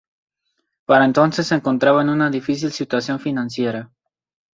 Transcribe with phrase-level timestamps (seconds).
[0.85, 3.91] Para entonces se encontraba en una difícil situación financiera.